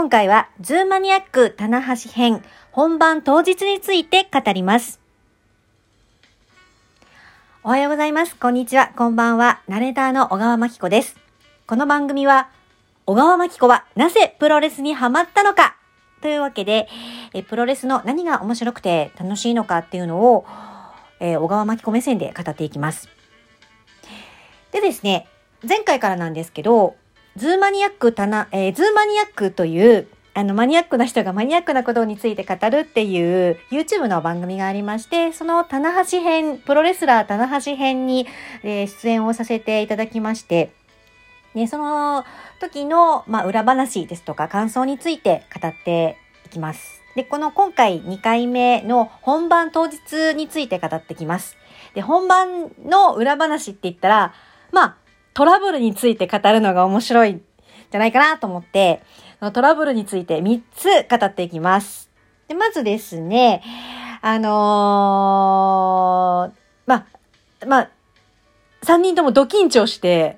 [0.00, 4.98] 今回はズーマニアック棚橋編本番当日について語ります。
[7.62, 8.34] おはようございます。
[8.34, 8.92] こんにちは。
[8.96, 9.60] こんばんは。
[9.68, 11.16] ナレーターの小川真紀子です。
[11.66, 12.48] この番組は、
[13.04, 15.76] 小川真紀子はなぜプロレスにハマったのか？
[16.22, 16.88] というわけで、
[17.34, 20.46] えプロレスの何が面白くて楽しいのかっていうのを、
[21.20, 23.10] えー小川真紀子目線で語っていきます。
[24.72, 25.28] でですね、
[25.68, 26.96] 前回からなんですけど、
[27.40, 38.26] ズーマニアックたな、えーズーマニアックという、あの、マニアックな人がマニアックなことについて語るっていう YouTube の番組がありまして、その棚橋編、プロレスラー棚橋編に、
[38.62, 40.70] えー出演をさせていただきまして、
[41.54, 42.26] ね、その
[42.60, 47.00] 時の、まあ、裏話ですとか感想について語っていきます。
[47.16, 51.56] で、この今回2回目の本番当日について語ってきます。
[51.94, 54.34] で、本番の裏話って言ったら、
[54.72, 54.96] まあ、
[55.40, 59.02] トラブルについて語るのが面白いんじゃないかなと思って、
[59.38, 62.10] そのトラブルについて3つ語っていきます。
[62.46, 63.62] で、まずですね、
[64.20, 67.06] あのーま、
[67.66, 67.88] ま、
[68.82, 70.36] 3人ともド緊張して、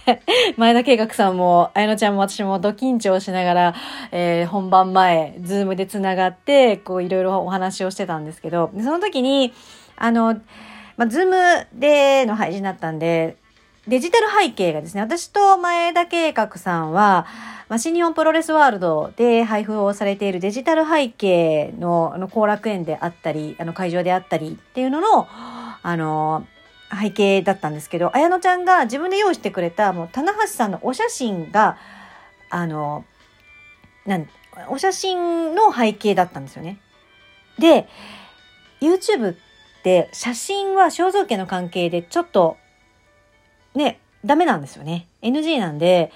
[0.58, 3.74] 前田計画さんも、あやのちゃんも私もド緊張しながら、
[4.12, 9.54] えー本番前、ズームでつながって、こういろいろお話をしてたんですけど、その時に、
[9.96, 10.38] あの、
[10.98, 13.38] ま、ズームでの配信だったんで、
[13.86, 17.26] デジタル背景がですね、私と前田計画さんは、
[17.68, 26.46] まあ、新日本プロレスワールドで配布をされているデジタル背景のあの後楽園であったり、あの会場であったりっていうのの、あの、
[26.98, 31.76] 背景だったんですけど、綾乃ちゃんが自分で用意してくれた、もう、棚橋さんのお写真が、
[32.50, 33.04] あの、
[34.06, 34.28] なん、
[34.68, 36.78] お写真の背景だったんですよね。
[37.58, 37.88] で、
[38.80, 39.36] YouTube っ
[39.82, 42.56] て写真は肖像権の関係でちょっと、
[43.74, 45.08] ね、ダメなんですよね。
[45.22, 46.12] NG なんで、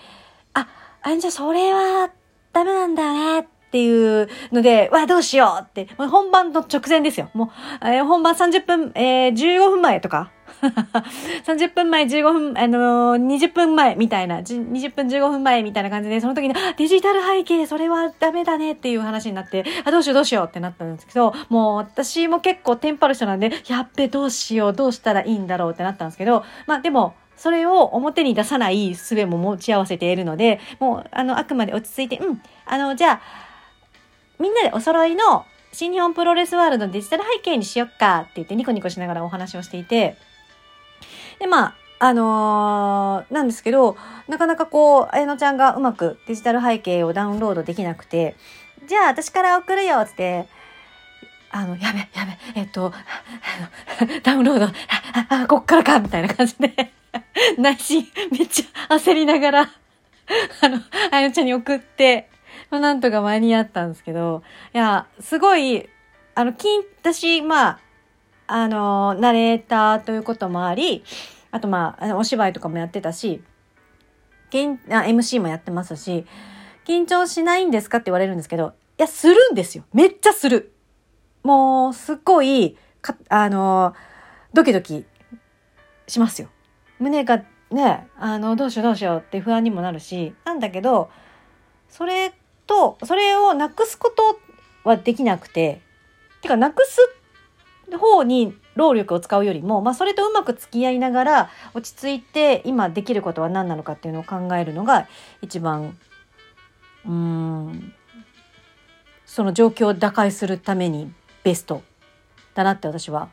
[0.55, 0.69] あ、
[1.03, 2.11] あんじゃそれは
[2.53, 7.31] ダメなんだよねっていうので、わ、どうしようって、本番の直前ですよ。
[7.35, 7.47] も
[7.83, 10.31] う、えー本番30分、えー15分前とか。
[11.45, 33.21] 30分前、15分、あのー20分前みたいな、20分15分前みたいな感じで、その時に、デジタル背景、それはダメだねっていう話になって、あ、どうしようどうしようってなったんですけど、もう私も結構テンパる人なんで、やっべ、どうしよう、どうしたらいいんだろうってなったんですけど、まあでも、それを表に出さない術も持ち合わせているので、もう、あの、あくまで落ち着いて、うん、あの、じゃあ、
[34.39, 40.17] みんなでお揃いの新日本プロレスワールドのデジタル背景にしよっかって言ってニコニコしながらお話をしていて、
[41.39, 43.97] で、まあ、あのーなんですけど、
[44.29, 48.37] なかなかこう、あやのちゃんがうまくデジタル背景をダウンロードできなくて、
[48.87, 50.47] じゃあ私から送るよっつって、
[51.51, 52.93] あの、やべ、やべ、えっと、
[54.23, 54.73] ダウンロード、あ、
[55.43, 56.93] あこっからか、みたいな感じで、
[57.59, 59.61] 内心めっちゃ焦りながら、
[60.61, 60.79] あの、
[61.11, 62.29] あやちゃんに送って、
[62.71, 64.43] まあ、なんとか間に合ったんですけど、
[64.75, 65.89] いや、すごい、
[66.35, 67.81] あの、金、私、まあ、
[68.47, 71.05] あの、ナレーターということもあり、
[71.51, 73.43] あとまあ、お芝居とかもやってたし、
[74.51, 76.27] 緊あ MC もやってますし、
[76.87, 79.85] 緊張しないんですかって言われるんですけど、いや、するんですよ。
[79.93, 80.73] めっちゃする。
[81.43, 83.95] もう、すっごい、か、あの、
[84.53, 85.05] ドキドキ
[86.07, 86.49] しますよ。
[86.99, 91.11] 胸がね、あの、どうしようどうしようって不安にもなるし、なんだけど、
[91.89, 92.33] それ
[92.67, 94.41] と、それをなくすこと
[94.85, 95.81] はできなくて、
[96.41, 96.99] てか、なくす
[97.97, 105.09] 方に労力を使うよりも、まあ、それとうまく付き合いながら落ち着いて今できることは何なのかっていうのを考えるのが
[105.41, 105.99] 一番
[107.07, 107.95] うん
[109.25, 111.83] その状況を打開するためにベスト
[112.55, 113.29] だなって私は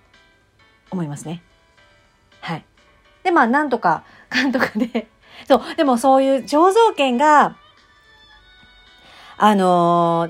[0.92, 1.42] 思いますね。
[2.42, 2.66] はい。
[3.35, 5.07] まあなんとかかんとかで。
[5.47, 7.56] そうでもそういう醸造権が
[9.38, 10.29] あの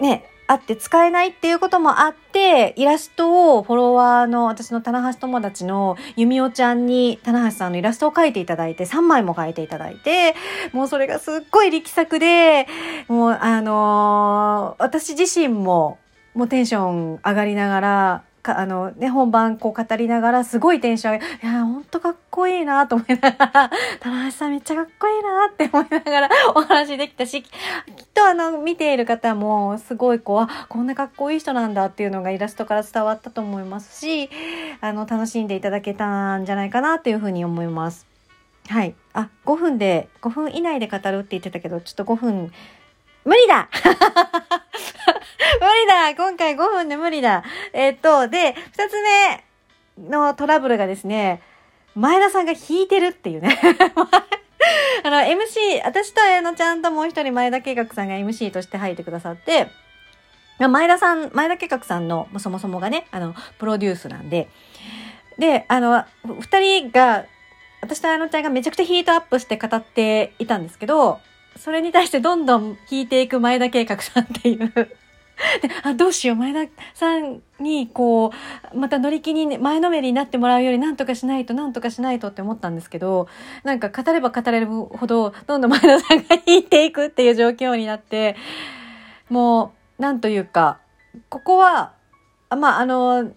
[0.00, 10.34] ーねあって使えないっていうこともあって、イラストをフォロワーの私の棚橋友達の弓おちゃんに棚橋さんのイラストを描いていただいて、3枚も描いていただいて、
[10.72, 12.66] もうそれがすっごい力作で、
[13.08, 15.98] もうあのー私自身も
[16.34, 27.50] もうテンション上がりながら、かあのね、本番こう語りながらすごいテンション上げ、いや、ほんとかっこいいなと思いながら、 棚橋さんめっちゃかっこいいなって思いながら お話できたし、きっ
[28.12, 34.28] とあの、見ている方もすごいこう、あ、こんなかっこいい人なんだっていうのがイラストから伝わったと思いますし、
[34.80, 38.06] あの、楽しんでいただけたんじゃないかなっていうふうに思います。
[38.68, 38.94] はい。
[39.12, 42.52] あ、5分で、5分以内で語るって言ってたけど、ちょっと5分、
[43.24, 43.68] 無理だ
[45.60, 46.10] 無 だ。
[46.14, 47.44] 今回5分で無理だ。
[47.72, 48.96] えっと、で、2つ
[49.98, 51.42] 目のトラブルがですね、
[51.94, 53.58] 前田さんが弾いてるっていうね。
[55.04, 59.68] あの、MC、私と綾乃ちゃんともう一人前田計画さんが MC として入ってくださって、
[60.58, 64.48] 前田さん、前田計画さんの、そもそもがね、あの、プロデュースなんで、
[65.38, 67.26] で、あの、二人が、
[67.82, 71.20] 私と綾乃ちゃんがめちゃくちゃヒートアップして語っていたんですけど、
[71.56, 74.96] それに対してどんどん引いていく前田計画さんっていう
[75.60, 78.32] で、あ、どうしよう、前田さんに、こ
[78.72, 83.28] う、また乗り気に、前のめりになってもらうより、何とかしないと、なんとかしないとって思ったんですけど、
[83.64, 88.36] なんか語れば語れるほど、どんどん前田さんが引いていくっていう状況になって、
[89.28, 90.78] もう、なんというか、
[91.28, 91.92] ここは、
[92.50, 93.32] まあ、あの、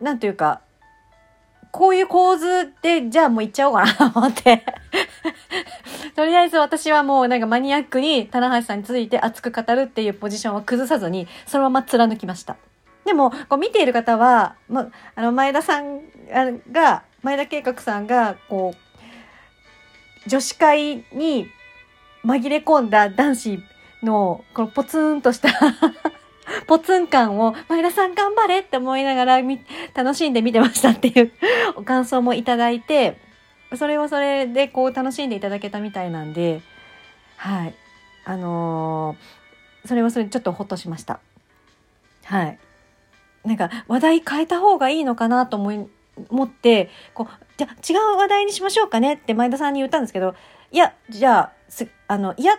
[0.00, 0.60] なんというか、
[1.70, 4.64] こういう構図で、じゃあもう行っちゃおうかなと思って
[6.16, 12.56] とりあえず私はもうなんかマニアックに棚橋さんについて熱く語るっていうポジションを崩さずに、そのまま貫きました。
[13.04, 16.00] でも、こう見ている方は、ま、あの、前田さん
[16.72, 21.48] が、前田計画さんが、こう、女子会に
[22.24, 23.58] 紛れ込んだ男子
[24.02, 25.48] の、このポツンとした
[26.66, 29.40] ポツン感を、前田さん頑張れって思いながら
[29.94, 31.32] 楽しんで見てましたっていう
[31.76, 33.18] お感想もいただいて、
[33.76, 36.62] それはそれでこう楽しんでいただけたみたいなんで、
[37.36, 37.74] はい。
[38.24, 41.20] あのー、それはそれちょっとほっとしました。
[42.24, 42.58] はい。
[43.44, 45.86] なんか話題変えた方がいいのかなと思い、
[46.28, 50.34] 思って、こう、じゃ違う話題にしましょうかねって前田さんに言ったんですけど、
[50.70, 51.52] いや、じゃあ、
[52.08, 52.54] あの、いや、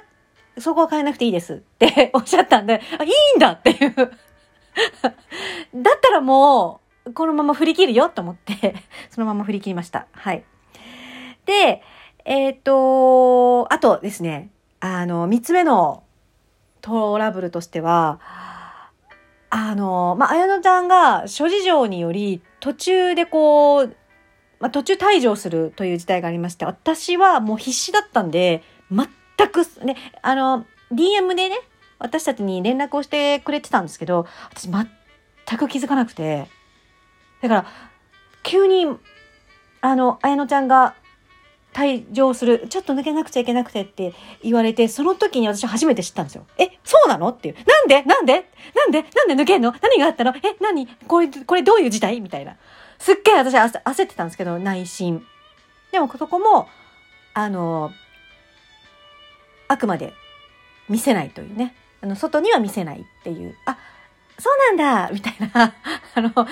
[0.59, 8.75] そこは変えなくていいですって おっしゃったんで、あ、いいんだっていう だったらもう、このまま振り切るよと思って
[9.09, 10.07] そのまま振り切りました。
[10.11, 10.44] はい。
[11.45, 11.81] で、
[12.25, 16.03] えっ、ー、と、あとですね、あの、三つ目の
[16.81, 18.19] トラブルとしては、
[19.50, 23.95] あの、まあ、綾乃ちゃんが諸事情により途中でこう、
[24.59, 29.07] まあ、途中退場するという事態がありまして、私はもう必死だったんで、全
[29.39, 31.59] 全く、ね、あの、DM でね、
[31.97, 34.88] 私たちに連絡をしてくれてたんですけど、私全
[35.57, 36.47] く気づかなくて、
[37.41, 37.65] だから、
[38.44, 38.88] 急に、
[39.81, 40.95] あの、綾乃ちゃんが
[41.74, 42.68] 退場する。
[42.69, 44.13] ちょっと抜けなくちゃいけなくてって
[44.44, 46.45] 言われて、その時に私初めて知ったんですよ。
[46.57, 47.30] え、そうなの？
[47.30, 47.56] っていう。
[47.56, 48.03] なんで？
[48.03, 48.45] なんで？
[48.75, 49.01] なんで？
[49.03, 49.74] なんで抜けんの？
[49.81, 50.33] 何があったの？
[50.36, 50.88] え、何？
[51.07, 52.19] これ、これどういう事態？
[52.21, 52.57] みたいな。
[52.97, 55.25] すっげえ私焦ってたんですけど、内心。
[55.91, 56.68] でも、そこも、
[57.33, 57.91] あの、
[59.69, 60.13] あくまで
[60.89, 61.74] 見せないというね。
[62.01, 63.56] あの、外には見せないっていう。
[63.66, 63.77] あ、
[64.38, 65.74] そうなんだみたいな。
[66.16, 66.45] あの、ちょっ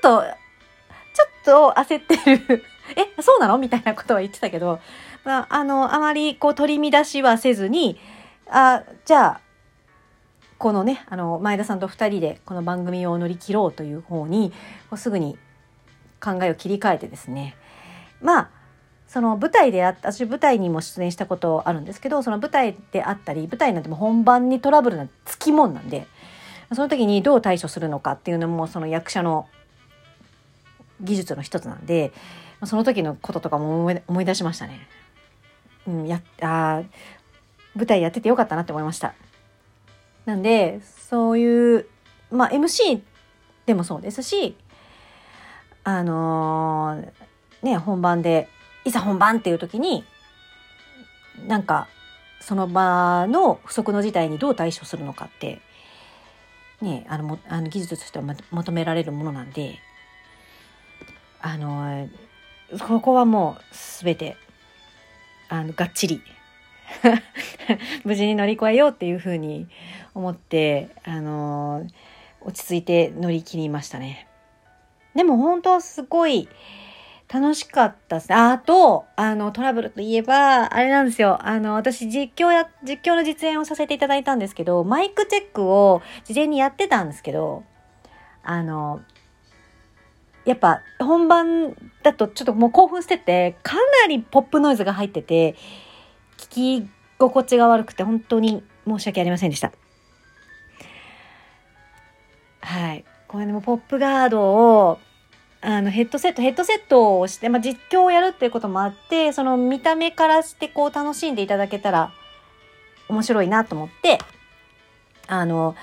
[0.00, 2.64] と、ちょっと焦ってる
[2.96, 3.58] え、そうなの？
[3.58, 4.80] みたいなことは言ってたけど、
[5.24, 8.00] まあ、あの、あまりこう取り乱しはせずに、
[8.48, 9.40] あ、じゃあ、
[10.58, 14.52] このね、あの、前田さんと二人でこの番組を乗り切ろうという方に、
[14.88, 15.36] こうすぐに
[16.22, 17.56] 考えを切り替えてですね、
[18.20, 18.50] まあ、
[19.12, 26.06] その舞台であった、私舞台にも出演したことあるんですけど、その舞台であったり、舞台なんても本番にトラブルなつきもんなんで、
[26.72, 29.46] その時にどう対処するのかっていうのもその役者の
[31.02, 32.10] 技術の一つなんで、
[32.64, 34.88] その時のこととかも思い出しましたね。
[35.86, 36.82] うん、や、あ
[37.74, 39.12] 舞台やっててよかったなって思いました。
[40.24, 41.86] なんで、そういう、
[42.30, 43.02] まあ MC
[43.66, 44.56] でもそうですし、
[45.84, 48.48] あのー、ね、本番で、
[48.84, 50.04] いざ本番っていう時に、
[51.46, 51.88] なんか、
[52.40, 55.60] その場の不測の事態にどう対処するのかって、
[56.80, 59.78] ね、あの、あの技術としては求められるものなんで、
[61.40, 62.08] あの、
[62.88, 63.64] ここはもう
[64.04, 64.36] 全て、
[65.48, 66.22] あの、がっちり
[68.04, 69.68] 無事に乗り越えようっていうふうに
[70.14, 71.86] 思って、あの
[72.40, 74.28] 落ち着いて乗り切りましたね。
[75.14, 76.48] でも本当すごい
[77.32, 78.34] 楽しかったですね。
[78.34, 81.38] あと、あの、トラブルといえば、あれなんですよ。
[81.42, 87.64] あの、私実況や、実況の実演をさせていただいたんですけど、マイクチェックを事前にやってたんですけど、
[88.42, 89.00] あの、
[90.44, 95.54] やっぱ本番だとちょっともう興奮してて、かなりポップノイズが入ってて、
[96.36, 99.72] 聞き心地が悪くて本当に申し訳ありませんでした。
[102.60, 103.04] はい。
[103.26, 104.98] これでもポップガードを、
[105.64, 112.12] あの、ヘッドセット、ヘッドセットをして、まあ、実況をやるっていうこともあって、その見た目からしてこう楽しんでいただけたら
[113.08, 114.18] 面白いなと思って、
[115.28, 115.76] あの、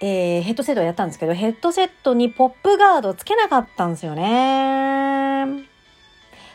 [0.00, 5.64] えー、ヘッドセットをやったんですけど、ヘッドセットにポップガードをつけなかったんですよね。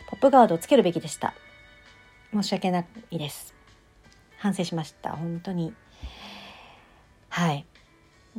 [0.08, 1.34] ポップガードをつけるべきでした。
[2.32, 3.52] 申し訳ないです。
[4.38, 5.10] 反省しました。
[5.10, 5.74] 本当に。
[7.30, 7.66] はい。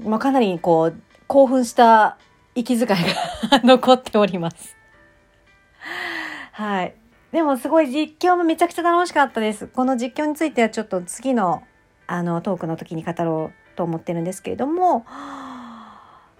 [0.01, 2.17] まあ、かなりこう、興奮した
[2.55, 4.75] 息遣いが 残っております。
[6.51, 6.95] はい。
[7.31, 9.67] でもすごい実況もめちゃくちゃ楽しかったです。
[9.67, 11.63] この実況についてはちょっと次の
[12.05, 15.05] あのトークの時に語ろうと思ってるんですけれども、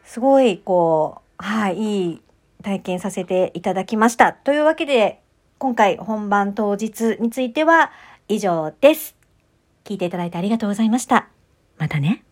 [0.04, 2.22] すごいこう、はい、いい
[2.62, 4.34] 体験させていただきました。
[4.34, 5.22] というわけで、
[5.58, 7.92] 今回本番当日については
[8.28, 9.16] 以上です。
[9.84, 11.28] 聞いていただいてありがとうございました。
[11.78, 12.24] またね。